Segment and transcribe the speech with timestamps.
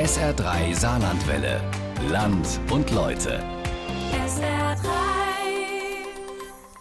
[0.00, 1.60] SR3 Saarlandwelle.
[2.08, 3.44] Land und Leute.
[4.26, 4.86] SR3.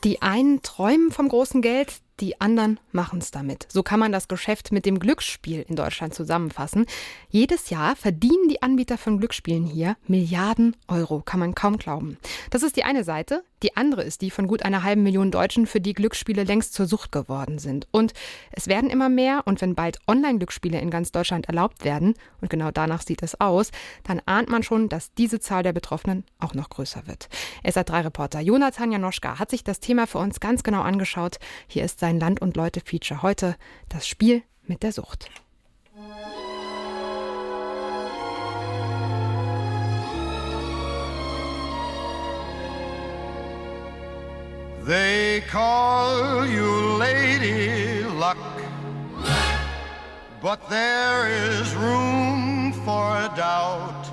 [0.05, 3.67] Die einen träumen vom großen Geld, die anderen machen es damit.
[3.69, 6.85] So kann man das Geschäft mit dem Glücksspiel in Deutschland zusammenfassen.
[7.29, 12.17] Jedes Jahr verdienen die Anbieter von Glücksspielen hier Milliarden Euro, kann man kaum glauben.
[12.49, 13.43] Das ist die eine Seite.
[13.61, 16.85] Die andere ist die von gut einer halben Million Deutschen, für die Glücksspiele längst zur
[16.85, 17.87] Sucht geworden sind.
[17.91, 18.13] Und
[18.51, 22.71] es werden immer mehr und wenn bald Online-Glücksspiele in ganz Deutschland erlaubt werden, und genau
[22.71, 23.71] danach sieht es aus,
[24.03, 27.27] dann ahnt man schon, dass diese Zahl der Betroffenen auch noch größer wird.
[27.65, 31.37] SA3-Reporter Jonathan Janoschka hat sich das Thema für uns ganz genau angeschaut.
[31.67, 33.57] Hier ist sein Land- und Leute-Feature heute,
[33.89, 35.29] das Spiel mit der Sucht.
[44.89, 48.37] They call you Lady Luck,
[50.41, 54.11] but there is room for doubt.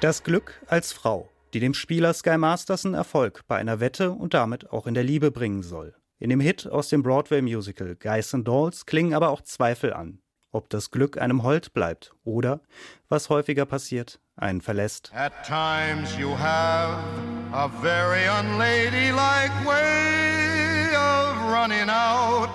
[0.00, 4.70] Das Glück als Frau, die dem Spieler Sky Masterson Erfolg bei einer Wette und damit
[4.72, 5.94] auch in der Liebe bringen soll.
[6.18, 10.70] In dem Hit aus dem Broadway-Musical Guys and Dolls klingen aber auch Zweifel an, ob
[10.70, 12.62] das Glück einem hold bleibt oder,
[13.10, 15.12] was häufiger passiert, einen verlässt.
[15.14, 17.04] At times you have
[17.52, 22.48] a very unladylike way of running out.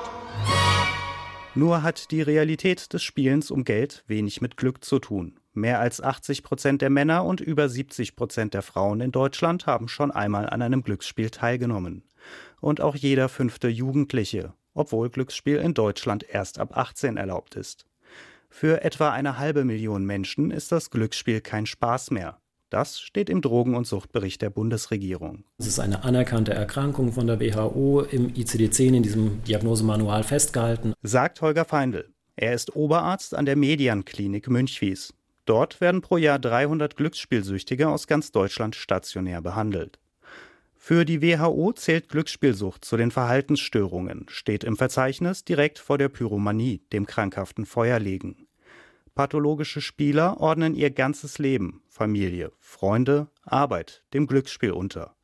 [1.53, 5.39] Nur hat die Realität des Spielens um Geld wenig mit Glück zu tun.
[5.53, 9.87] Mehr als 80 Prozent der Männer und über 70 Prozent der Frauen in Deutschland haben
[9.87, 12.03] schon einmal an einem Glücksspiel teilgenommen.
[12.61, 17.85] Und auch jeder fünfte Jugendliche, obwohl Glücksspiel in Deutschland erst ab 18 erlaubt ist.
[18.49, 22.37] Für etwa eine halbe Million Menschen ist das Glücksspiel kein Spaß mehr.
[22.69, 25.43] Das steht im Drogen- und Suchtbericht der Bundesregierung.
[25.57, 30.93] Es ist eine anerkannte Erkrankung von der WHO im ICD-10 in diesem Diagnosemanual festgehalten.
[31.01, 32.13] Sagt Holger Feindl.
[32.35, 35.13] Er ist Oberarzt an der Median-Klinik Münchwies.
[35.45, 39.99] Dort werden pro Jahr 300 Glücksspielsüchtige aus ganz Deutschland stationär behandelt.
[40.83, 46.81] Für die WHO zählt Glücksspielsucht zu den Verhaltensstörungen, steht im Verzeichnis direkt vor der Pyromanie,
[46.91, 48.47] dem krankhaften Feuerlegen.
[49.13, 55.15] Pathologische Spieler ordnen ihr ganzes Leben, Familie, Freunde, Arbeit dem Glücksspiel unter.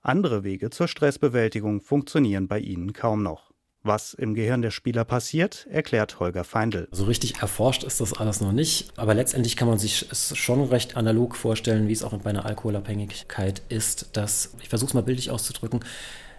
[0.00, 3.52] Andere Wege zur Stressbewältigung funktionieren bei ihnen kaum noch.
[3.86, 6.88] Was im Gehirn der Spieler passiert, erklärt Holger Feindl.
[6.90, 10.64] So richtig erforscht ist das alles noch nicht, aber letztendlich kann man sich es schon
[10.64, 15.02] recht analog vorstellen, wie es auch bei einer Alkoholabhängigkeit ist, dass, ich versuche es mal
[15.02, 15.80] bildlich auszudrücken,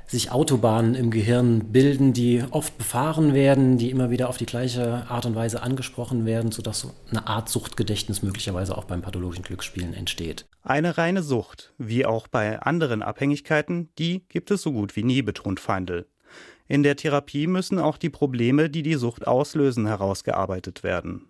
[0.07, 5.07] sich Autobahnen im Gehirn bilden, die oft befahren werden, die immer wieder auf die gleiche
[5.07, 9.93] Art und Weise angesprochen werden, sodass so eine Art Suchtgedächtnis möglicherweise auch beim pathologischen Glücksspielen
[9.93, 10.47] entsteht.
[10.63, 15.21] Eine reine Sucht, wie auch bei anderen Abhängigkeiten, die gibt es so gut wie nie,
[15.21, 16.07] betont Feindl.
[16.67, 21.27] In der Therapie müssen auch die Probleme, die die Sucht auslösen, herausgearbeitet werden.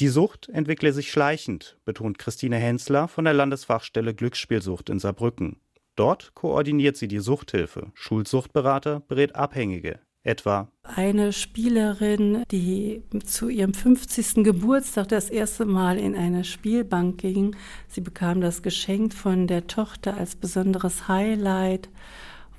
[0.00, 5.60] Die Sucht entwickle sich schleichend, betont Christine Hensler von der Landesfachstelle Glücksspielsucht in Saarbrücken.
[5.94, 7.92] Dort koordiniert sie die Suchthilfe.
[7.94, 14.42] Schulsuchtberater berät Abhängige, etwa eine Spielerin, die zu ihrem 50.
[14.42, 17.54] Geburtstag das erste Mal in eine Spielbank ging.
[17.86, 21.90] Sie bekam das geschenkt von der Tochter als besonderes Highlight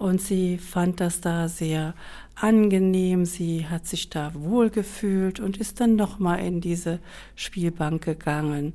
[0.01, 1.93] und sie fand das da sehr
[2.35, 3.25] angenehm.
[3.25, 6.99] Sie hat sich da wohlgefühlt und ist dann nochmal in diese
[7.35, 8.73] Spielbank gegangen.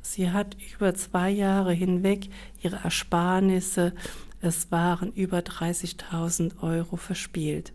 [0.00, 2.30] Sie hat über zwei Jahre hinweg
[2.62, 3.92] ihre Ersparnisse,
[4.40, 7.72] es waren über 30.000 Euro verspielt.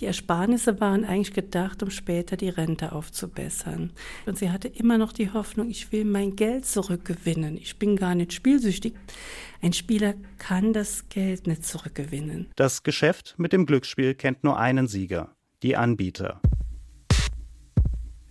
[0.00, 3.92] Die Ersparnisse waren eigentlich gedacht, um später die Rente aufzubessern.
[4.26, 7.56] Und sie hatte immer noch die Hoffnung, ich will mein Geld zurückgewinnen.
[7.56, 8.94] Ich bin gar nicht spielsüchtig.
[9.62, 12.50] Ein Spieler kann das Geld nicht zurückgewinnen.
[12.56, 16.40] Das Geschäft mit dem Glücksspiel kennt nur einen Sieger, die Anbieter.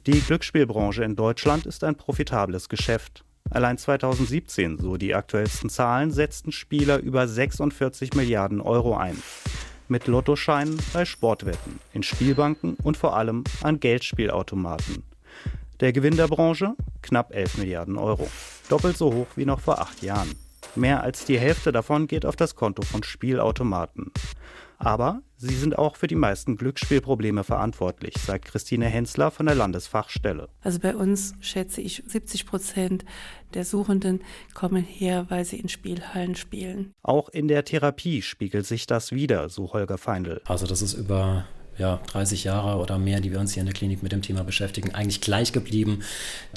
[0.05, 3.23] Die Glücksspielbranche in Deutschland ist ein profitables Geschäft.
[3.49, 9.15] Allein 2017, so die aktuellsten Zahlen, setzten Spieler über 46 Milliarden Euro ein.
[9.93, 15.03] Mit Lottoscheinen bei Sportwetten, in Spielbanken und vor allem an Geldspielautomaten.
[15.81, 16.73] Der Gewinn der Branche?
[17.03, 18.27] Knapp 11 Milliarden Euro.
[18.69, 20.33] Doppelt so hoch wie noch vor acht Jahren.
[20.73, 24.11] Mehr als die Hälfte davon geht auf das Konto von Spielautomaten.
[24.77, 30.49] Aber sie sind auch für die meisten Glücksspielprobleme verantwortlich, sagt Christine Hensler von der Landesfachstelle.
[30.61, 33.05] Also bei uns schätze ich 70 Prozent
[33.53, 34.21] der Suchenden
[34.53, 36.93] kommen her, weil sie in Spielhallen spielen.
[37.03, 40.41] Auch in der Therapie spiegelt sich das wieder, so Holger Feindl.
[40.45, 41.45] Also das ist über
[41.77, 44.43] ja, 30 Jahre oder mehr, die wir uns hier in der Klinik mit dem Thema
[44.43, 46.03] beschäftigen, eigentlich gleich geblieben.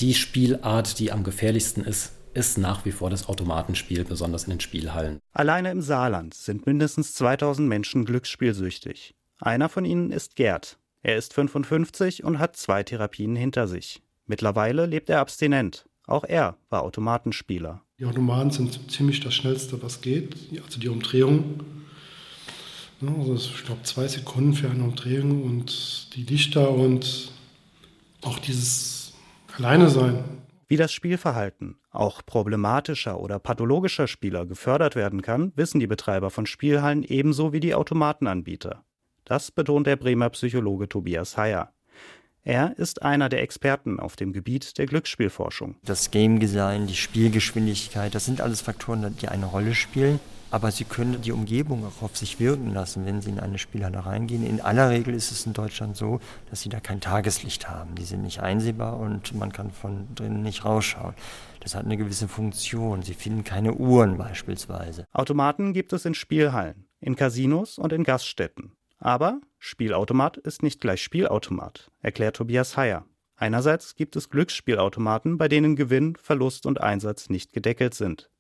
[0.00, 4.60] Die Spielart, die am gefährlichsten ist, ist nach wie vor das Automatenspiel, besonders in den
[4.60, 5.20] Spielhallen.
[5.32, 9.14] Alleine im Saarland sind mindestens 2000 Menschen glücksspielsüchtig.
[9.38, 10.78] Einer von ihnen ist Gerd.
[11.02, 14.02] Er ist 55 und hat zwei Therapien hinter sich.
[14.26, 15.86] Mittlerweile lebt er abstinent.
[16.06, 17.82] Auch er war Automatenspieler.
[17.98, 20.36] Die Automaten sind ziemlich das Schnellste, was geht.
[20.64, 21.60] Also die Umdrehung.
[23.00, 27.32] Also ich glaube zwei Sekunden für eine Umdrehung und die Lichter und
[28.22, 29.12] auch dieses
[29.56, 30.22] Alleine sein.
[30.68, 36.44] Wie das Spielverhalten auch problematischer oder pathologischer Spieler gefördert werden kann, wissen die Betreiber von
[36.44, 38.84] Spielhallen ebenso wie die Automatenanbieter.
[39.24, 41.72] Das betont der Bremer Psychologe Tobias Heyer.
[42.42, 45.76] Er ist einer der Experten auf dem Gebiet der Glücksspielforschung.
[45.84, 50.18] Das Game Design, die Spielgeschwindigkeit, das sind alles Faktoren, die eine Rolle spielen.
[50.50, 54.06] Aber Sie können die Umgebung auch auf sich wirken lassen, wenn Sie in eine Spielhalle
[54.06, 54.46] reingehen.
[54.46, 56.20] In aller Regel ist es in Deutschland so,
[56.50, 57.94] dass Sie da kein Tageslicht haben.
[57.96, 61.14] Die sind nicht einsehbar und man kann von drinnen nicht rausschauen.
[61.60, 63.02] Das hat eine gewisse Funktion.
[63.02, 65.04] Sie finden keine Uhren beispielsweise.
[65.12, 68.72] Automaten gibt es in Spielhallen, in Casinos und in Gaststätten.
[68.99, 73.04] Aber Spielautomat ist nicht gleich Spielautomat, erklärt Tobias Heyer.
[73.37, 78.31] Einerseits gibt es Glücksspielautomaten, bei denen Gewinn, Verlust und Einsatz nicht gedeckelt sind.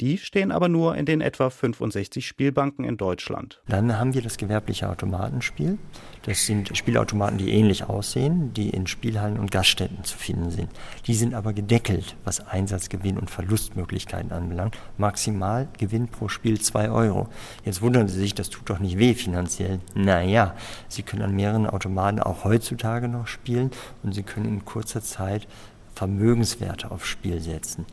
[0.00, 3.60] Die stehen aber nur in den etwa 65 Spielbanken in Deutschland.
[3.66, 5.76] Dann haben wir das gewerbliche Automatenspiel.
[6.22, 10.68] Das sind Spielautomaten, die ähnlich aussehen, die in Spielhallen und Gaststätten zu finden sind.
[11.08, 14.78] Die sind aber gedeckelt, was Einsatz, Gewinn und Verlustmöglichkeiten anbelangt.
[14.98, 17.28] Maximal Gewinn pro Spiel 2 Euro.
[17.64, 19.80] Jetzt wundern Sie sich, das tut doch nicht weh finanziell.
[19.96, 20.54] Naja,
[20.86, 23.72] Sie können an mehreren Automaten auch heutzutage noch spielen
[24.04, 25.48] und Sie können in kurzer Zeit
[25.96, 27.84] Vermögenswerte aufs Spiel setzen.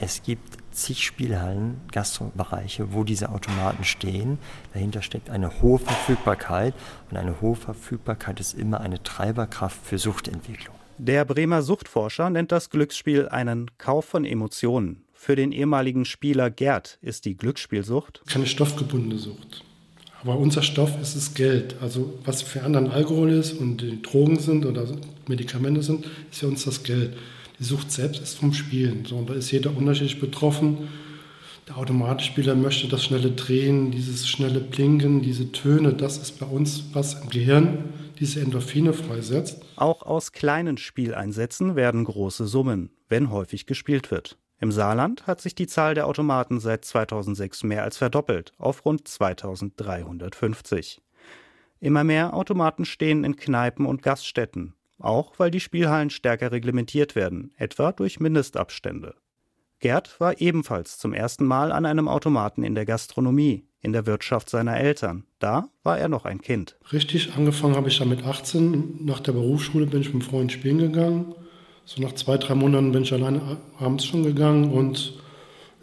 [0.00, 4.38] Es gibt zig Spielhallen, Gastrobereiche, wo diese Automaten stehen.
[4.72, 6.74] Dahinter steckt eine hohe Verfügbarkeit
[7.10, 10.76] und eine hohe Verfügbarkeit ist immer eine Treiberkraft für Suchtentwicklung.
[10.98, 15.02] Der Bremer Suchtforscher nennt das Glücksspiel einen Kauf von Emotionen.
[15.12, 19.64] Für den ehemaligen Spieler Gerd ist die Glücksspielsucht keine stoffgebundene Sucht.
[20.22, 21.76] Aber unser Stoff ist das Geld.
[21.80, 24.86] Also was für anderen Alkohol ist und die Drogen sind oder
[25.28, 27.16] Medikamente sind, ist für uns das Geld.
[27.58, 29.04] Die Sucht selbst ist vom Spielen.
[29.04, 30.88] So, und da ist jeder unterschiedlich betroffen.
[31.68, 36.84] Der Automatspieler möchte das schnelle Drehen, dieses schnelle Blinken, diese Töne, das ist bei uns,
[36.92, 39.64] was im Gehirn diese Endorphine freisetzt.
[39.74, 44.38] Auch aus kleinen Spieleinsätzen werden große Summen, wenn häufig gespielt wird.
[44.60, 49.08] Im Saarland hat sich die Zahl der Automaten seit 2006 mehr als verdoppelt auf rund
[49.08, 51.02] 2350.
[51.80, 57.52] Immer mehr Automaten stehen in Kneipen und Gaststätten, auch weil die Spielhallen stärker reglementiert werden,
[57.56, 59.14] etwa durch Mindestabstände.
[59.80, 64.48] Gerd war ebenfalls zum ersten Mal an einem Automaten in der Gastronomie, in der Wirtschaft
[64.48, 65.24] seiner Eltern.
[65.38, 66.76] Da war er noch ein Kind.
[66.92, 69.04] Richtig, angefangen habe ich da mit 18.
[69.04, 71.34] Nach der Berufsschule bin ich mit einem Freund spielen gegangen.
[71.84, 75.22] So nach zwei, drei Monaten bin ich alleine abends schon gegangen und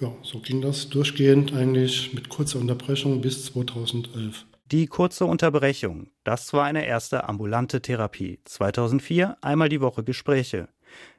[0.02, 4.46] ja, so ging das durchgehend eigentlich mit kurzer Unterbrechung bis 2011.
[4.74, 8.40] Die kurze Unterbrechung, das war eine erste ambulante Therapie.
[8.44, 10.68] 2004 einmal die Woche Gespräche.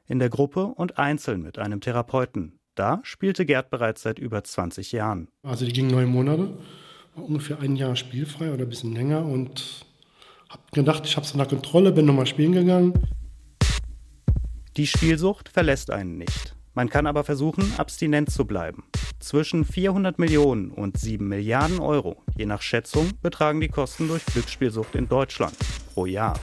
[0.07, 2.59] In der Gruppe und einzeln mit einem Therapeuten.
[2.75, 5.29] Da spielte Gerd bereits seit über 20 Jahren.
[5.41, 6.57] Also die ging neun Monate,
[7.15, 9.85] war ungefähr ein Jahr spielfrei oder ein bisschen länger und
[10.49, 13.07] habe gedacht, ich habe es in der Kontrolle, bin nochmal spielen gegangen.
[14.75, 16.54] Die Spielsucht verlässt einen nicht.
[16.75, 18.83] Man kann aber versuchen, abstinent zu bleiben.
[19.19, 24.93] Zwischen 400 Millionen und 7 Milliarden Euro, je nach Schätzung, betragen die Kosten durch Glücksspielsucht
[24.95, 25.55] in Deutschland
[25.93, 26.37] pro Jahr.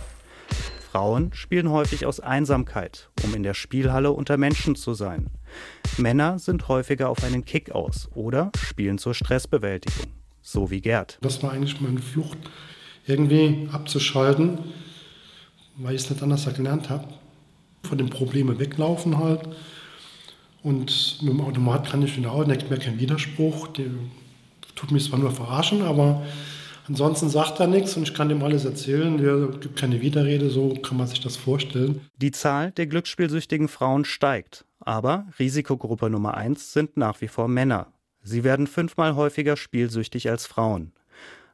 [0.90, 5.28] Frauen spielen häufig aus Einsamkeit, um in der Spielhalle unter Menschen zu sein.
[5.98, 11.18] Männer sind häufiger auf einen Kick aus oder spielen zur Stressbewältigung, so wie Gerd.
[11.20, 12.38] Das war eigentlich meine Flucht,
[13.06, 14.58] irgendwie abzuschalten,
[15.76, 17.08] weil ich es nicht anders gelernt habe.
[17.82, 19.46] Von den Problemen weglaufen halt
[20.62, 23.68] und mit dem Automat kann ich wieder auch, denkt mir kein Widerspruch.
[23.68, 23.86] Der
[24.74, 26.22] tut mich zwar nur verarschen, aber
[26.88, 29.18] ansonsten sagt er nichts und ich kann dem alles erzählen.
[29.18, 32.00] Der gibt keine Widerrede, so kann man sich das vorstellen.
[32.16, 37.92] Die Zahl der glücksspielsüchtigen Frauen steigt, aber Risikogruppe Nummer eins sind nach wie vor Männer.
[38.22, 40.92] Sie werden fünfmal häufiger spielsüchtig als Frauen.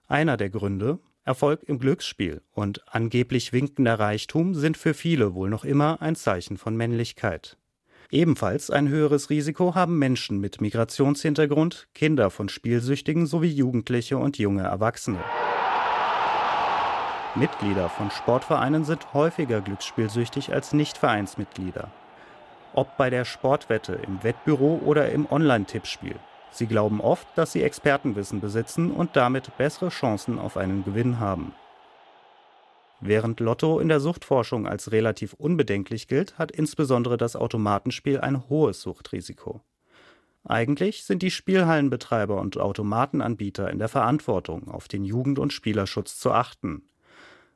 [0.07, 5.65] Einer der Gründe, Erfolg im Glücksspiel und angeblich winkender Reichtum sind für viele wohl noch
[5.65, 7.59] immer ein Zeichen von Männlichkeit.
[8.11, 14.63] Ebenfalls ein höheres Risiko haben Menschen mit Migrationshintergrund, Kinder von Spielsüchtigen sowie Jugendliche und junge
[14.63, 15.19] Erwachsene.
[17.35, 21.91] Mitglieder von Sportvereinen sind häufiger glücksspielsüchtig als Nichtvereinsmitglieder.
[22.73, 26.17] Ob bei der Sportwette, im Wettbüro oder im Online-Tippspiel.
[26.51, 31.53] Sie glauben oft, dass sie Expertenwissen besitzen und damit bessere Chancen auf einen Gewinn haben.
[33.01, 38.81] Während Lotto in der Suchtforschung als relativ unbedenklich gilt, hat insbesondere das Automatenspiel ein hohes
[38.83, 39.63] Suchtrisiko.
[40.45, 46.33] Eigentlich sind die Spielhallenbetreiber und Automatenanbieter in der Verantwortung, auf den Jugend- und Spielerschutz zu
[46.33, 46.83] achten.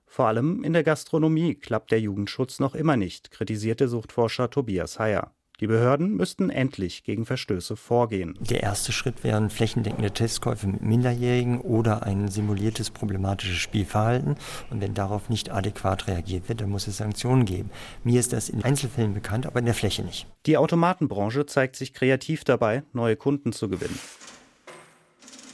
[0.07, 5.33] Vor allem in der Gastronomie klappt der Jugendschutz noch immer nicht, kritisierte Suchtforscher Tobias Heyer.
[5.61, 8.35] Die Behörden müssten endlich gegen Verstöße vorgehen.
[8.41, 14.37] Der erste Schritt wären flächendeckende Testkäufe mit Minderjährigen oder ein simuliertes problematisches Spielverhalten.
[14.71, 17.71] Und wenn darauf nicht adäquat reagiert wird, dann muss es Sanktionen geben.
[18.03, 20.27] Mir ist das in Einzelfällen bekannt, aber in der Fläche nicht.
[20.47, 23.99] Die Automatenbranche zeigt sich kreativ dabei, neue Kunden zu gewinnen.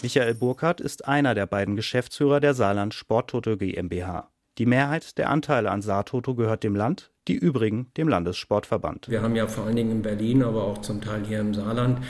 [0.00, 4.30] Michael Burkhardt ist einer der beiden Geschäftsführer der Saarland Sporttoto GmbH.
[4.58, 9.08] Die Mehrheit der Anteile an Saartoto gehört dem Land, die übrigen dem Landessportverband.
[9.08, 12.00] Wir haben ja vor allen Dingen in Berlin, aber auch zum Teil hier im Saarland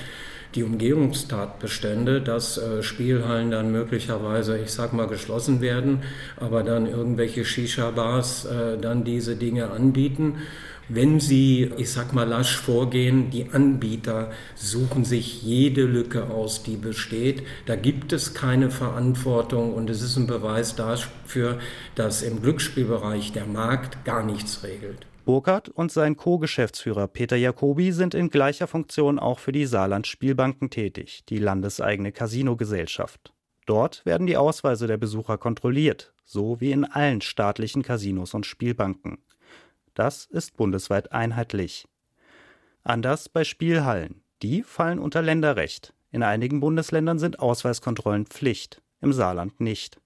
[0.54, 6.00] die Umgehungstatbestände, dass äh, Spielhallen dann möglicherweise, ich sag mal, geschlossen werden,
[6.38, 10.38] aber dann irgendwelche Shisha-Bars äh, dann diese Dinge anbieten.
[10.90, 16.76] Wenn Sie, ich sag mal, lasch vorgehen, die Anbieter suchen sich jede Lücke aus, die
[16.76, 17.42] besteht.
[17.66, 21.58] Da gibt es keine Verantwortung und es ist ein Beweis dafür,
[21.94, 25.06] dass im Glücksspielbereich der Markt gar nichts regelt.
[25.26, 30.70] Burkhardt und sein Co-Geschäftsführer Peter Jacobi sind in gleicher Funktion auch für die Saarland Spielbanken
[30.70, 33.34] tätig, die landeseigene Casino-Gesellschaft.
[33.66, 39.18] Dort werden die Ausweise der Besucher kontrolliert, so wie in allen staatlichen Casinos und Spielbanken.
[39.98, 41.88] Das ist bundesweit einheitlich.
[42.84, 44.22] Anders bei Spielhallen.
[44.42, 45.92] Die fallen unter Länderrecht.
[46.12, 50.00] In einigen Bundesländern sind Ausweiskontrollen Pflicht, im Saarland nicht.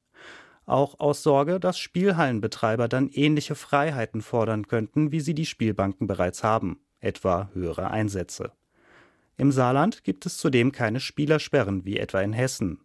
[0.64, 6.42] Auch aus Sorge, dass Spielhallenbetreiber dann ähnliche Freiheiten fordern könnten, wie sie die Spielbanken bereits
[6.42, 8.52] haben, etwa höhere Einsätze.
[9.36, 12.80] Im Saarland gibt es zudem keine Spielersperren wie etwa in Hessen.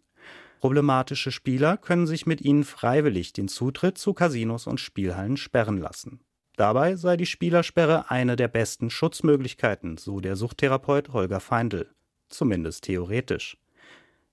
[0.60, 6.20] Problematische Spieler können sich mit ihnen freiwillig den Zutritt zu Casinos und Spielhallen sperren lassen.
[6.58, 11.88] Dabei sei die Spielersperre eine der besten Schutzmöglichkeiten, so der Suchttherapeut Holger Feindl.
[12.28, 13.56] Zumindest theoretisch.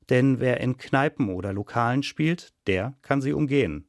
[0.09, 3.85] Denn wer in Kneipen oder Lokalen spielt, der kann sie umgehen.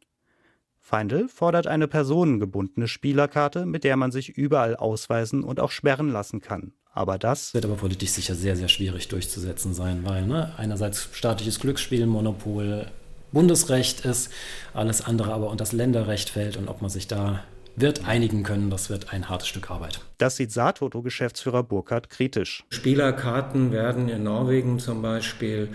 [0.79, 6.43] Feindl fordert eine personengebundene Spielerkarte, mit der man sich überall ausweisen und auch sperren lassen
[6.43, 6.75] kann.
[6.93, 11.59] Aber das wird aber politisch sicher sehr, sehr schwierig durchzusetzen sein, weil ne, einerseits staatliches
[11.59, 12.89] Glücksspielmonopol
[13.33, 14.31] Bundesrecht ist,
[14.75, 17.43] alles andere aber unter das Länderrecht fällt und ob man sich da
[17.77, 18.71] wird einigen können.
[18.71, 20.01] Das wird ein hartes Stück Arbeit.
[20.19, 22.65] Das sieht Saartoto-Geschäftsführer Burkhardt kritisch.
[22.71, 25.69] Spielerkarten werden in Norwegen zum Beispiel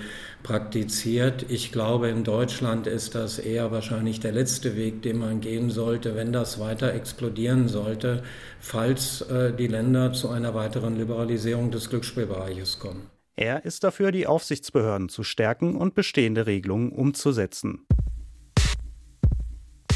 [0.43, 1.46] praktiziert.
[1.50, 6.15] Ich glaube, in Deutschland ist das eher wahrscheinlich der letzte Weg, den man gehen sollte,
[6.15, 8.24] wenn das weiter explodieren sollte,
[8.60, 13.10] falls äh, die Länder zu einer weiteren Liberalisierung des Glücksspielbereiches kommen.
[13.36, 17.86] Er ist dafür, die Aufsichtsbehörden zu stärken und bestehende Regelungen umzusetzen.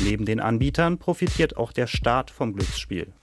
[0.03, 3.13] Neben den Anbietern profitiert auch der Staat vom Glücksspiel.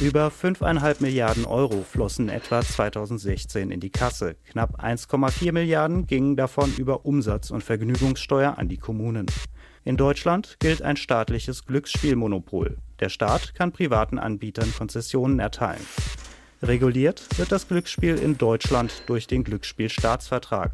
[0.00, 4.36] Über 5,5 Milliarden Euro flossen etwa 2016 in die Kasse.
[4.50, 9.26] Knapp 1,4 Milliarden gingen davon über Umsatz- und Vergnügungssteuer an die Kommunen.
[9.84, 12.76] In Deutschland gilt ein staatliches Glücksspielmonopol.
[13.00, 15.80] Der Staat kann privaten Anbietern Konzessionen erteilen.
[16.62, 20.72] Reguliert wird das Glücksspiel in Deutschland durch den Glücksspielstaatsvertrag.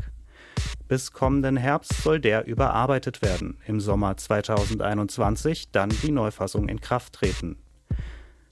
[0.89, 3.59] Bis kommenden Herbst soll der überarbeitet werden.
[3.67, 7.57] Im Sommer 2021 dann die Neufassung in Kraft treten.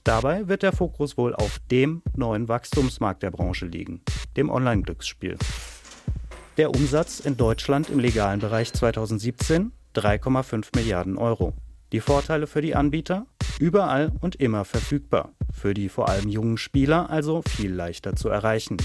[0.03, 4.01] Dabei wird der Fokus wohl auf dem neuen Wachstumsmarkt der Branche liegen,
[4.35, 5.37] dem Online-Glücksspiel.
[6.57, 11.53] Der Umsatz in Deutschland im legalen Bereich 2017 3,5 Milliarden Euro.
[11.91, 13.25] Die Vorteile für die Anbieter?
[13.59, 15.33] Überall und immer verfügbar.
[15.51, 18.77] Für die vor allem jungen Spieler also viel leichter zu erreichen.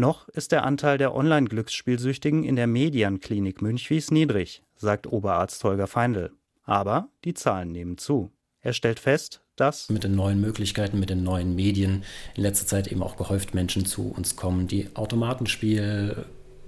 [0.00, 6.32] Noch ist der Anteil der Online-Glücksspielsüchtigen in der Medianklinik Münchwies niedrig, sagt Oberarzt Holger Feindl.
[6.64, 8.32] Aber die Zahlen nehmen zu.
[8.62, 12.02] Er stellt fest, dass mit den neuen Möglichkeiten, mit den neuen Medien
[12.34, 16.24] in letzter Zeit eben auch gehäuft Menschen zu uns kommen, die Automatenspiel,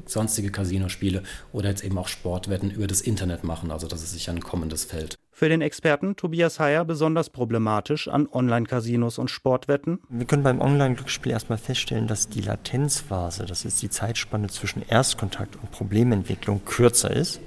[0.06, 3.70] sonstige Casinospiele oder jetzt eben auch Sportwetten über das Internet machen.
[3.70, 5.16] Also das ist sicher ein kommendes Feld.
[5.34, 10.00] Für den Experten Tobias Heyer besonders problematisch an Online-Casinos und Sportwetten?
[10.08, 15.56] Wir können beim Online-Glücksspiel erstmal feststellen, dass die Latenzphase, das ist die Zeitspanne zwischen Erstkontakt
[15.56, 17.40] und Problementwicklung, kürzer ist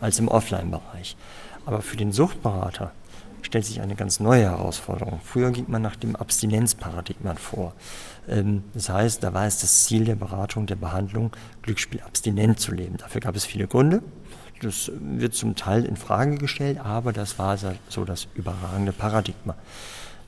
[0.00, 1.16] als im Offline-Bereich.
[1.66, 2.92] Aber für den Suchtberater
[3.42, 5.20] stellt sich eine ganz neue Herausforderung.
[5.22, 7.74] Früher ging man nach dem Abstinenzparadigma vor.
[8.28, 11.32] Ähm, das heißt, da war es das Ziel der Beratung, der Behandlung,
[11.62, 12.96] Glücksspiel abstinent zu leben.
[12.96, 14.02] Dafür gab es viele Gründe.
[14.60, 17.56] Das wird zum Teil in Frage gestellt, aber das war
[17.88, 19.54] so das überragende Paradigma.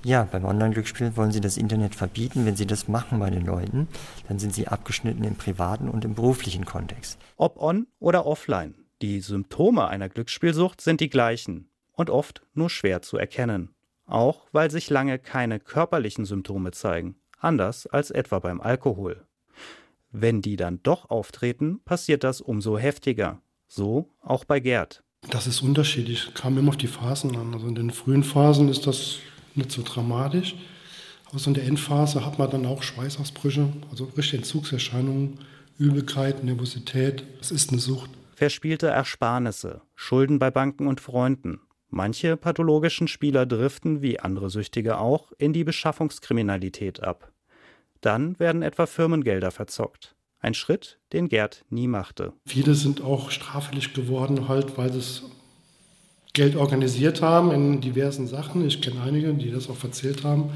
[0.03, 2.47] Ja, beim Online-Glücksspiel wollen Sie das Internet verbieten.
[2.47, 3.89] Wenn Sie das machen bei den Leuten,
[4.29, 7.19] dann sind Sie abgeschnitten im privaten und im beruflichen Kontext.
[7.37, 13.03] Ob on oder offline, die Symptome einer Glücksspielsucht sind die gleichen und oft nur schwer
[13.03, 13.75] zu erkennen.
[14.07, 19.25] Auch weil sich lange keine körperlichen Symptome zeigen, anders als etwa beim Alkohol.
[20.13, 23.41] Wenn die dann doch auftreten, passiert das umso heftiger.
[23.69, 25.03] So auch bei Gerd.
[25.29, 27.55] Das ist unterschiedlich, kam immer auf die Phasen an.
[27.55, 29.19] Also in den frühen Phasen ist das
[29.55, 30.57] nicht so dramatisch.
[31.29, 35.39] Aber so in der Endphase hat man dann auch Schweißausbrüche, also richtige Entzugserscheinungen,
[35.79, 37.25] Übelkeit, Nervosität.
[37.39, 38.11] Das ist eine Sucht.
[38.35, 41.61] Verspielte Ersparnisse, Schulden bei Banken und Freunden.
[41.89, 47.30] Manche pathologischen Spieler driften, wie andere Süchtige auch, in die Beschaffungskriminalität ab.
[48.01, 50.15] Dann werden etwa Firmengelder verzockt.
[50.39, 52.33] Ein Schritt, den Gerd nie machte.
[52.47, 55.23] Viele sind auch straffällig geworden, halt, weil sie
[56.33, 58.67] Geld organisiert haben in diversen Sachen.
[58.67, 60.51] Ich kenne einige, die das auch erzählt haben.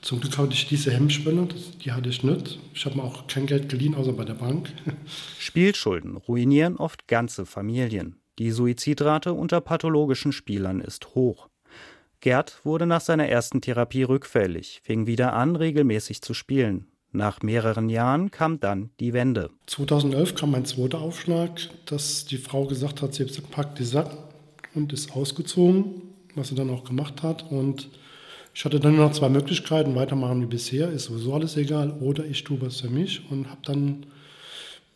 [0.00, 1.46] Zum Glück hatte ich diese Hemmschwelle,
[1.84, 2.58] die hatte ich nicht.
[2.74, 4.72] Ich habe mir auch kein Geld geliehen, außer bei der Bank.
[5.38, 8.20] Spielschulden ruinieren oft ganze Familien.
[8.40, 11.48] Die Suizidrate unter pathologischen Spielern ist hoch.
[12.22, 16.86] Gerd wurde nach seiner ersten Therapie rückfällig, fing wieder an, regelmäßig zu spielen.
[17.10, 19.50] Nach mehreren Jahren kam dann die Wende.
[19.66, 21.50] 2011 kam mein zweiter Aufschlag,
[21.84, 24.16] dass die Frau gesagt hat, sie packt die Sack
[24.72, 27.50] und ist ausgezogen, was sie dann auch gemacht hat.
[27.50, 27.90] Und
[28.54, 32.44] ich hatte dann noch zwei Möglichkeiten, weitermachen wie bisher, ist sowieso alles egal, oder ich
[32.44, 34.06] tue was für mich und habe dann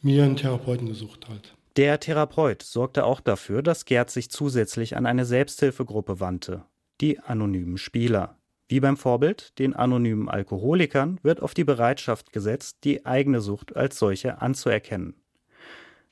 [0.00, 1.54] mir einen Therapeuten gesucht halt.
[1.76, 6.62] Der Therapeut sorgte auch dafür, dass Gerd sich zusätzlich an eine Selbsthilfegruppe wandte,
[7.00, 8.38] die anonymen Spieler.
[8.68, 13.98] Wie beim Vorbild, den anonymen Alkoholikern, wird auf die Bereitschaft gesetzt, die eigene Sucht als
[13.98, 15.14] solche anzuerkennen.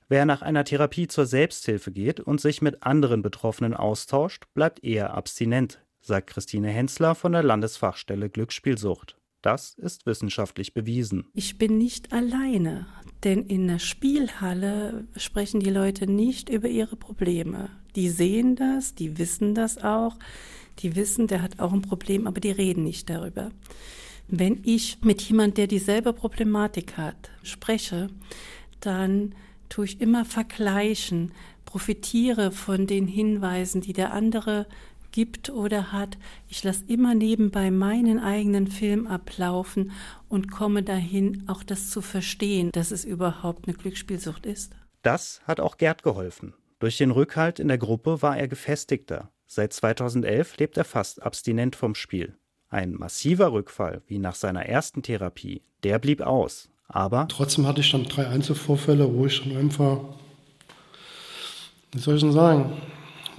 [0.09, 5.15] Wer nach einer Therapie zur Selbsthilfe geht und sich mit anderen Betroffenen austauscht, bleibt eher
[5.15, 9.17] abstinent, sagt Christine Hensler von der Landesfachstelle Glücksspielsucht.
[9.41, 11.27] Das ist wissenschaftlich bewiesen.
[11.35, 12.87] Ich bin nicht alleine,
[13.25, 17.71] denn in der Spielhalle sprechen die Leute nicht über ihre Probleme.
[17.97, 20.17] Die sehen das, die wissen das auch,
[20.81, 23.51] die wissen, der hat auch ein Problem, aber die reden nicht darüber.
[24.29, 28.09] Wenn ich mit jemand, der dieselbe Problematik hat, spreche,
[28.81, 29.35] dann
[29.69, 31.33] tue ich immer vergleichen,
[31.65, 34.67] profitiere von den Hinweisen, die der andere
[35.15, 36.19] gibt oder hat.
[36.49, 39.93] Ich lasse immer nebenbei meinen eigenen Film ablaufen
[40.29, 44.75] und komme dahin, auch das zu verstehen, dass es überhaupt eine Glücksspielsucht ist.
[45.03, 46.55] Das hat auch Gerd geholfen.
[46.81, 49.31] Durch den Rückhalt in der Gruppe war er gefestigter.
[49.47, 52.37] Seit 2011 lebt er fast abstinent vom Spiel.
[52.69, 56.69] Ein massiver Rückfall, wie nach seiner ersten Therapie, der blieb aus.
[56.89, 60.01] Aber trotzdem hatte ich dann drei Einzelvorfälle, wo ich dann einfach,
[61.93, 62.73] wie soll ich denn sagen,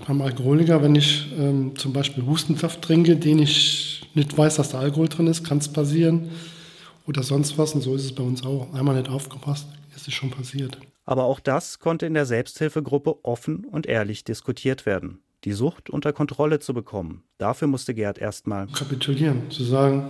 [0.08, 4.80] beim Alkoholiker, wenn ich ähm, zum Beispiel Hustensaft trinke, den ich nicht weiß, dass da
[4.80, 6.30] Alkohol drin ist, kann es passieren.
[7.08, 7.74] Oder sonst was.
[7.74, 8.74] Und so ist es bei uns auch.
[8.74, 10.78] Einmal nicht aufgepasst, ist es schon passiert.
[11.06, 15.20] Aber auch das konnte in der Selbsthilfegruppe offen und ehrlich diskutiert werden.
[15.46, 17.24] Die Sucht unter Kontrolle zu bekommen.
[17.38, 20.10] Dafür musste Gerd erstmal kapitulieren, zu sagen,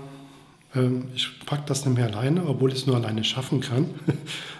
[0.73, 3.87] ähm, ich packe das nicht mehr alleine, obwohl ich es nur alleine schaffen kann.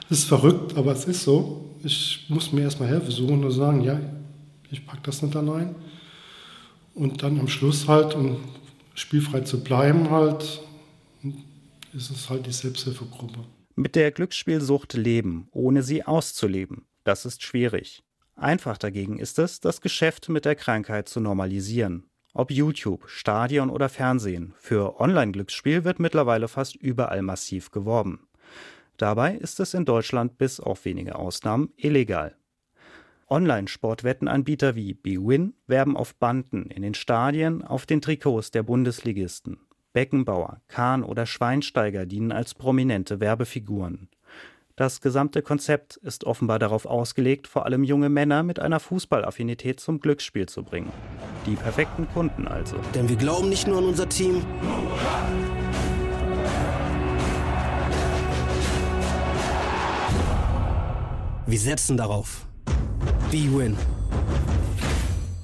[0.10, 1.70] das ist verrückt, aber es ist so.
[1.84, 4.00] Ich muss mir erstmal Hilfe suchen und sagen, ja,
[4.70, 5.76] ich packe das nicht allein.
[6.94, 8.38] Und dann am Schluss halt, um
[8.96, 10.62] spielfrei zu bleiben, halt,
[11.94, 13.40] ist es halt die Selbsthilfegruppe.
[13.76, 18.04] Mit der Glücksspielsucht leben, ohne sie auszuleben, das ist schwierig.
[18.36, 22.10] Einfach dagegen ist es, das Geschäft mit der Krankheit zu normalisieren.
[22.34, 28.28] Ob YouTube, Stadion oder Fernsehen, für Online-Glücksspiel wird mittlerweile fast überall massiv geworben.
[28.98, 32.36] Dabei ist es in Deutschland bis auf wenige Ausnahmen illegal.
[33.30, 39.60] Online-Sportwettenanbieter wie bwin werben auf Banden in den Stadien auf den Trikots der Bundesligisten.
[39.94, 44.10] Beckenbauer, Kahn oder Schweinsteiger dienen als prominente Werbefiguren.
[44.78, 50.00] Das gesamte Konzept ist offenbar darauf ausgelegt, vor allem junge Männer mit einer Fußballaffinität zum
[50.00, 50.92] Glücksspiel zu bringen.
[51.46, 52.76] Die perfekten Kunden also.
[52.94, 54.46] Denn wir glauben nicht nur an unser Team.
[61.46, 62.46] Wir setzen darauf.
[63.32, 63.78] B-Win.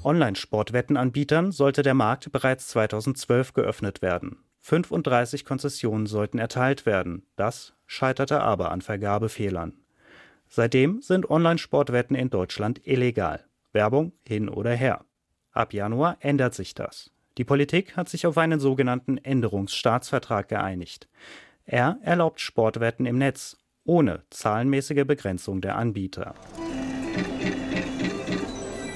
[0.04, 4.36] Online-Sportwettenanbietern sollte der Markt bereits 2012 geöffnet werden.
[4.62, 7.26] 35 Konzessionen sollten erteilt werden.
[7.36, 9.74] Das scheiterte aber an Vergabefehlern.
[10.48, 13.44] Seitdem sind Online-Sportwetten in Deutschland illegal.
[13.72, 15.04] Werbung hin oder her.
[15.50, 17.10] Ab Januar ändert sich das.
[17.38, 21.08] Die Politik hat sich auf einen sogenannten Änderungsstaatsvertrag geeinigt.
[21.64, 26.34] Er erlaubt Sportwetten im Netz ohne zahlenmäßige Begrenzung der Anbieter.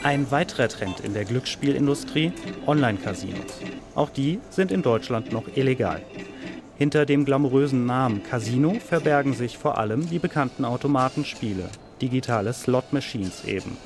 [0.07, 2.31] Ein weiterer Trend in der Glücksspielindustrie
[2.65, 3.61] Online-Casinos.
[3.97, 6.01] Auch die sind in Deutschland noch illegal.
[6.77, 11.69] Hinter dem glamourösen Namen Casino verbergen sich vor allem die bekannten Automatenspiele,
[12.01, 13.77] digitale Slot-Machines eben.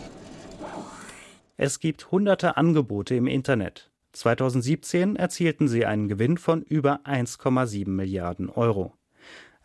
[1.56, 3.90] Es gibt hunderte Angebote im Internet.
[4.12, 8.92] 2017 erzielten sie einen Gewinn von über 1,7 Milliarden Euro.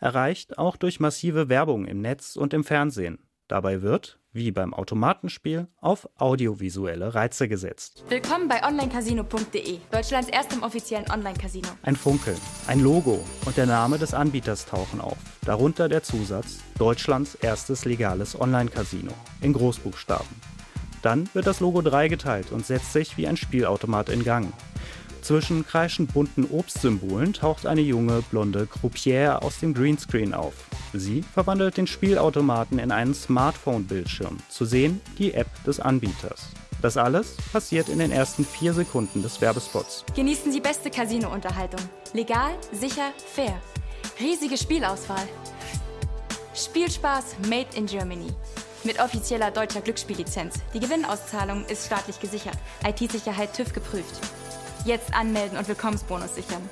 [0.00, 3.18] Erreicht auch durch massive Werbung im Netz und im Fernsehen.
[3.46, 8.04] Dabei wird, wie beim Automatenspiel, auf audiovisuelle Reize gesetzt.
[8.08, 11.68] Willkommen bei onlinecasino.de, Deutschlands erstem offiziellen Online-Casino.
[11.82, 15.16] Ein Funkeln, ein Logo und der Name des Anbieters tauchen auf.
[15.44, 20.26] Darunter der Zusatz Deutschlands erstes legales Online-Casino in Großbuchstaben.
[21.02, 24.52] Dann wird das Logo dreigeteilt und setzt sich wie ein Spielautomat in Gang.
[25.22, 30.54] Zwischen kreischend bunten Obstsymbolen taucht eine junge, blonde Croupière aus dem Greenscreen auf.
[30.92, 34.38] Sie verwandelt den Spielautomaten in einen Smartphone-Bildschirm.
[34.48, 36.48] Zu sehen die App des Anbieters.
[36.82, 40.04] Das alles passiert in den ersten vier Sekunden des Werbespots.
[40.14, 41.80] Genießen Sie beste Casino-Unterhaltung.
[42.12, 43.60] Legal, sicher, fair.
[44.20, 45.26] Riesige Spielauswahl.
[46.54, 48.28] Spielspaß made in Germany.
[48.84, 50.60] Mit offizieller deutscher Glücksspiellizenz.
[50.72, 52.56] Die Gewinnauszahlung ist staatlich gesichert.
[52.86, 54.20] IT-Sicherheit TÜV geprüft.
[54.86, 56.62] Jetzt anmelden und Willkommensbonus sichern.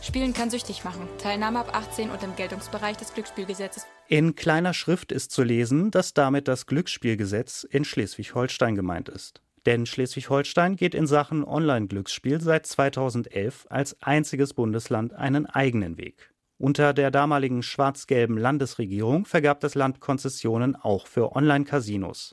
[0.00, 1.06] Spielen kann süchtig machen.
[1.18, 3.86] Teilnahme ab 18 und im Geltungsbereich des Glücksspielgesetzes.
[4.08, 9.42] In kleiner Schrift ist zu lesen, dass damit das Glücksspielgesetz in Schleswig-Holstein gemeint ist.
[9.66, 16.32] Denn Schleswig-Holstein geht in Sachen Online-Glücksspiel seit 2011 als einziges Bundesland einen eigenen Weg.
[16.56, 22.32] Unter der damaligen schwarz-gelben Landesregierung vergab das Land Konzessionen auch für Online-Casinos,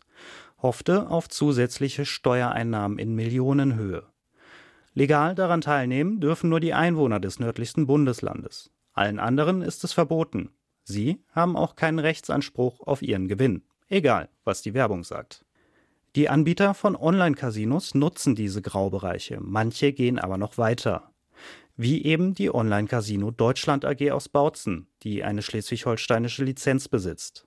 [0.62, 4.06] hoffte auf zusätzliche Steuereinnahmen in Millionenhöhe.
[4.98, 8.72] Legal daran teilnehmen dürfen nur die Einwohner des nördlichsten Bundeslandes.
[8.94, 10.50] Allen anderen ist es verboten.
[10.82, 15.46] Sie haben auch keinen Rechtsanspruch auf ihren Gewinn, egal was die Werbung sagt.
[16.16, 21.12] Die Anbieter von Online-Casinos nutzen diese Graubereiche, manche gehen aber noch weiter.
[21.76, 27.47] Wie eben die Online-Casino Deutschland AG aus Bautzen, die eine schleswig-holsteinische Lizenz besitzt.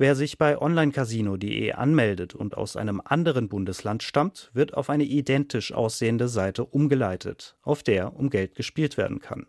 [0.00, 5.72] Wer sich bei onlinecasino.de anmeldet und aus einem anderen Bundesland stammt, wird auf eine identisch
[5.72, 9.46] aussehende Seite umgeleitet, auf der um Geld gespielt werden kann.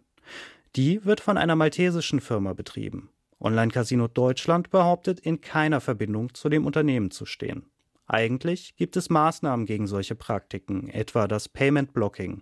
[0.75, 3.09] Die wird von einer maltesischen Firma betrieben.
[3.39, 7.67] Online Casino Deutschland behauptet, in keiner Verbindung zu dem Unternehmen zu stehen.
[8.07, 12.41] Eigentlich gibt es Maßnahmen gegen solche Praktiken, etwa das Payment Blocking.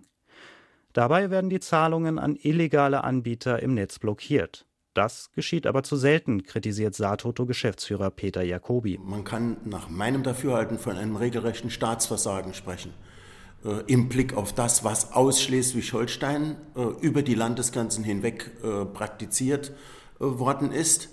[0.94, 4.66] Dabei werden die Zahlungen an illegale Anbieter im Netz blockiert.
[4.98, 8.98] Das geschieht aber zu selten, kritisiert Satoto-Geschäftsführer Peter Jacobi.
[9.00, 12.92] Man kann nach meinem Dafürhalten von einem regelrechten Staatsversagen sprechen.
[13.64, 19.68] Äh, Im Blick auf das, was aus Schleswig-Holstein äh, über die Landesgrenzen hinweg äh, praktiziert
[19.68, 21.10] äh, worden ist.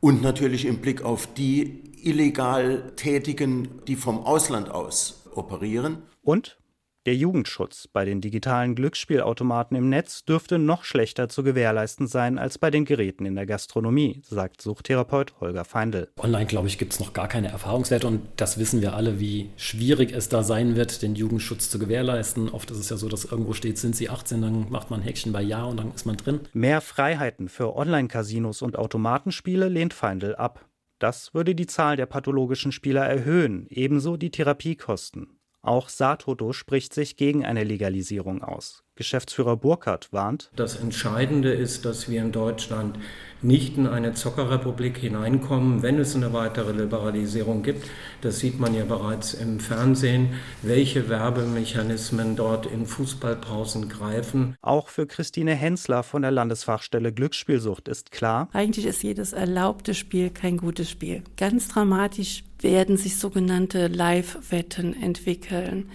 [0.00, 5.98] Und natürlich im Blick auf die illegal Tätigen, die vom Ausland aus operieren.
[6.24, 6.58] Und
[7.06, 12.58] der Jugendschutz bei den digitalen Glücksspielautomaten im Netz dürfte noch schlechter zu gewährleisten sein als
[12.58, 16.08] bei den Geräten in der Gastronomie, sagt Suchtherapeut Holger Feindl.
[16.18, 19.48] Online, glaube ich, gibt es noch gar keine Erfahrungswerte und das wissen wir alle, wie
[19.56, 22.50] schwierig es da sein wird, den Jugendschutz zu gewährleisten.
[22.50, 25.04] Oft ist es ja so, dass irgendwo steht, sind sie 18, dann macht man ein
[25.04, 26.40] Häkchen bei Ja und dann ist man drin.
[26.52, 30.66] Mehr Freiheiten für Online-Casinos und Automatenspiele lehnt Feindl ab.
[30.98, 35.39] Das würde die Zahl der pathologischen Spieler erhöhen, ebenso die Therapiekosten.
[35.62, 38.82] Auch Satoto spricht sich gegen eine Legalisierung aus.
[39.00, 40.50] Geschäftsführer Burkhardt warnt.
[40.56, 42.98] Das Entscheidende ist, dass wir in Deutschland
[43.40, 47.88] nicht in eine Zockerrepublik hineinkommen, wenn es eine weitere Liberalisierung gibt.
[48.20, 54.54] Das sieht man ja bereits im Fernsehen, welche Werbemechanismen dort in Fußballpausen greifen.
[54.60, 58.50] Auch für Christine Hensler von der Landesfachstelle Glücksspielsucht ist klar.
[58.52, 61.22] Eigentlich ist jedes erlaubte Spiel kein gutes Spiel.
[61.38, 65.88] Ganz dramatisch werden sich sogenannte Live-Wetten entwickeln.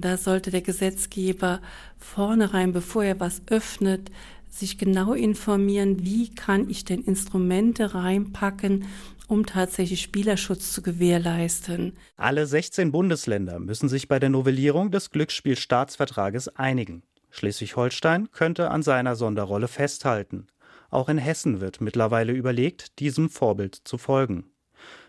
[0.00, 1.60] Da sollte der Gesetzgeber
[1.96, 4.10] vornherein, bevor er was öffnet,
[4.48, 8.86] sich genau informieren, wie kann ich denn Instrumente reinpacken,
[9.26, 11.92] um tatsächlich Spielerschutz zu gewährleisten.
[12.16, 17.02] Alle 16 Bundesländer müssen sich bei der Novellierung des Glücksspielstaatsvertrages einigen.
[17.30, 20.46] Schleswig-Holstein könnte an seiner Sonderrolle festhalten.
[20.90, 24.44] Auch in Hessen wird mittlerweile überlegt, diesem Vorbild zu folgen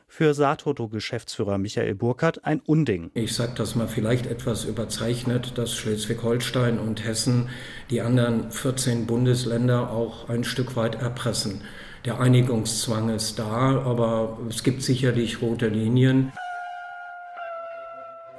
[0.09, 3.11] für Satoto-Geschäftsführer Michael Burkhardt ein Unding.
[3.13, 7.49] Ich sage das mal vielleicht etwas überzeichnet, dass Schleswig-Holstein und Hessen
[7.89, 11.61] die anderen 14 Bundesländer auch ein Stück weit erpressen.
[12.05, 16.33] Der Einigungszwang ist da, aber es gibt sicherlich rote Linien.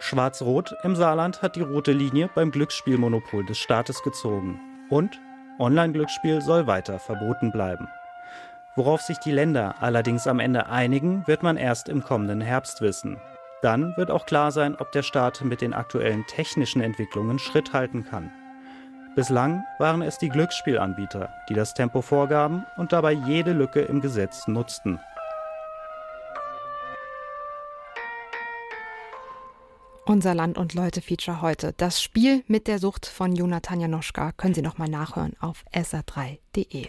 [0.01, 4.59] Schwarz-Rot im Saarland hat die rote Linie beim Glücksspielmonopol des Staates gezogen.
[4.89, 5.21] Und
[5.59, 7.87] Online-Glücksspiel soll weiter verboten bleiben.
[8.77, 13.21] Worauf sich die Länder allerdings am Ende einigen, wird man erst im kommenden Herbst wissen.
[13.63, 18.05] Dann wird auch klar sein, ob der Staat mit den aktuellen technischen Entwicklungen Schritt halten
[18.05, 18.31] kann.
[19.17, 24.47] Bislang waren es die Glücksspielanbieter, die das Tempo vorgaben und dabei jede Lücke im Gesetz
[24.47, 25.01] nutzten.
[30.07, 31.73] Unser Land und Leute Feature heute.
[31.77, 36.89] Das Spiel mit der Sucht von Jonathan Janoschka können Sie nochmal nachhören auf sr3.de.